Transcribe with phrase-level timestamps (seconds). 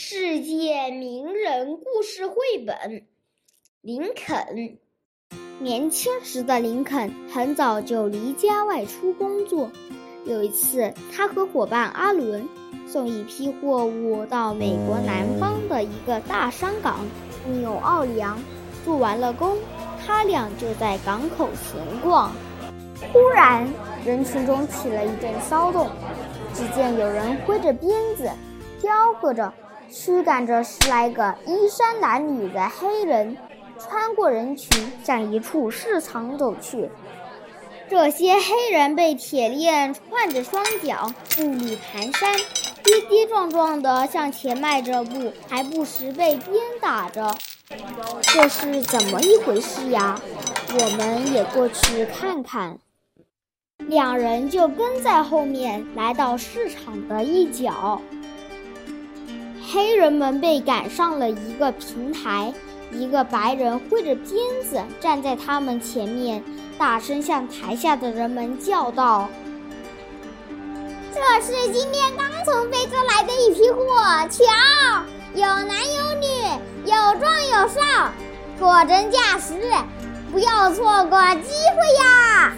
[0.00, 3.02] 世界名人故事绘本：
[3.80, 4.78] 林肯。
[5.58, 9.68] 年轻时的林肯很早就离家外出工作。
[10.24, 12.48] 有一次，他和伙伴阿伦
[12.86, 17.04] 送一批货物到美国南方的一个大商港
[17.60, 18.40] 纽奥良。
[18.84, 19.58] 做完了工，
[20.06, 22.30] 他俩就在港口闲逛。
[23.12, 23.68] 忽然，
[24.06, 25.90] 人群中起了一阵骚动。
[26.54, 28.30] 只见有人挥着鞭子，
[28.80, 29.52] 吆喝着，
[29.90, 33.36] 驱赶着十来个衣衫褴褛的黑人，
[33.78, 36.90] 穿过人群向一处市场走去。
[37.88, 42.38] 这些黑人被铁链串着双脚，步履蹒跚，
[42.84, 47.34] 跌跌撞撞地向前迈着步，还不时被鞭打着。
[48.22, 50.20] 这是怎么一回事呀？
[50.70, 52.78] 我们也过去看看。
[53.78, 58.02] 两人就跟在后面，来到市场的一角。
[59.70, 62.54] 黑人们被赶上了一个平台，
[62.90, 66.42] 一个白人挥着鞭子站在他们前面，
[66.78, 69.28] 大声向台下的人们叫道
[71.12, 76.26] ：“这是今天刚从非洲来的一批货，瞧，有男有女，
[76.86, 78.10] 有壮有少，
[78.58, 79.52] 货真价实，
[80.32, 82.54] 不要错过机会呀！”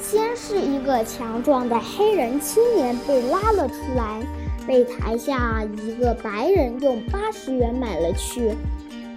[0.00, 4.20] 先是一个强壮的黑人青年被拉了出来，
[4.66, 8.54] 被台下一个白人用八十元买了去。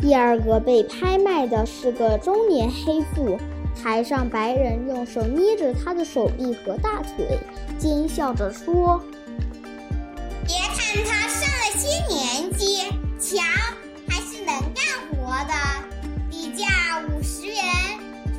[0.02, 3.40] 第二个被拍卖的是个中年黑妇，
[3.82, 7.40] 台上白人用手捏着她的手臂和大腿，
[7.80, 9.02] 奸笑着说
[10.46, 12.84] ：“别看他上了些年纪，
[13.18, 13.42] 瞧，
[14.08, 15.54] 还是能干活的。
[16.30, 16.66] 底价
[17.08, 17.56] 五十元，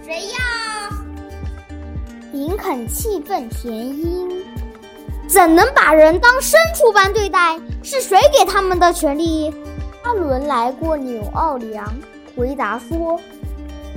[0.04, 0.36] 谁要？”
[2.32, 4.44] 林肯气愤填膺
[5.28, 7.58] ：“怎能把人当牲畜般对待？
[7.82, 9.52] 是谁给他们的权利？”
[10.02, 11.84] 阿伦来过纽奥良，
[12.36, 13.20] 回答说：“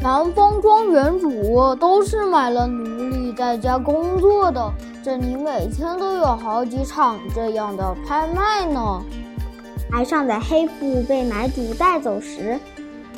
[0.01, 4.71] 南方庄园主都是买了奴隶在家工作的，
[5.03, 9.01] 这里每天都有好几场这样的拍卖呢。”
[9.91, 12.59] 台上的黑妇被买主带走时，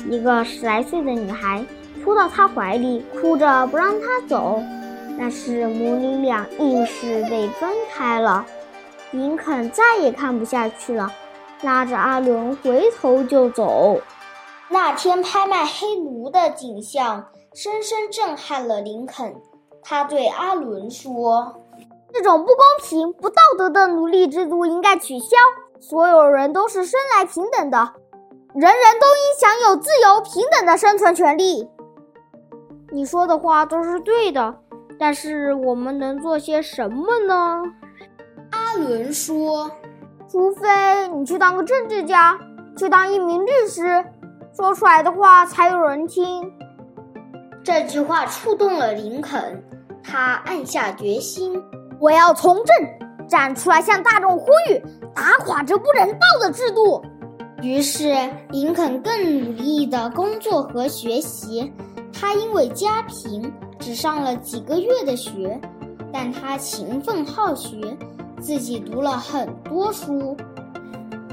[0.08, 1.64] 一个十来岁的女孩
[2.02, 4.62] 扑到他怀里，哭着不让他走。
[5.18, 8.44] 但是母女俩硬是被分开了。
[9.10, 11.12] 林肯再也看不下去了，
[11.62, 14.00] 拉着阿伦回头就走。
[14.68, 19.36] 那天拍卖黑奴的景象深深震撼了林肯。
[19.82, 21.56] 他对阿伦说
[22.14, 25.36] ：“这种不公平、不道德的奴隶制度应该取消。
[25.80, 27.92] 所有人都是生来平等的，
[28.54, 31.68] 人人都应享有自由平等的生存权利。”
[32.92, 34.54] 你说的话都是对的。
[35.04, 37.60] 但是我们能做些什么呢？
[38.52, 39.68] 阿伦说
[40.30, 42.38] ：“除非你去当个政治家，
[42.76, 44.04] 去当一名律师，
[44.56, 46.48] 说出来的话才有人听。”
[47.64, 49.60] 这句话触动了林肯，
[50.04, 51.60] 他暗下决心
[51.98, 54.80] ：“我要从政，站出来向大众呼吁，
[55.12, 57.02] 打垮这不人道的制度。”
[57.60, 58.14] 于是，
[58.50, 61.72] 林肯更努力的工作和学习。
[62.12, 63.52] 他因为家贫。
[63.82, 65.60] 只上了几个月的学，
[66.12, 67.96] 但他勤奋好学，
[68.40, 70.36] 自己读了很多书。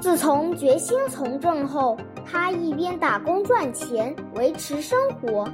[0.01, 1.95] 自从决心从政后，
[2.25, 5.47] 他一边打工赚钱维持生活，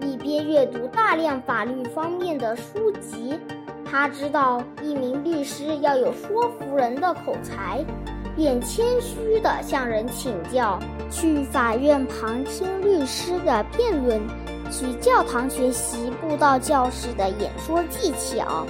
[0.00, 3.38] 一边阅读大量法律方面的书籍。
[3.84, 7.84] 他知道一名律师要有说服人的口才，
[8.34, 10.80] 便谦虚地向人请教，
[11.12, 14.20] 去法院旁听律师的辩论。
[14.70, 18.66] 去教堂学习布道教士的演说技巧，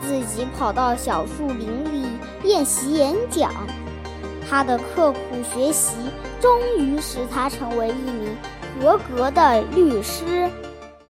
[0.00, 2.06] 自己跑到小树林里
[2.42, 3.52] 练习演讲。
[4.48, 5.18] 他的刻苦
[5.52, 5.94] 学习
[6.40, 8.36] 终于使他成为一名
[8.80, 10.50] 合格的律师。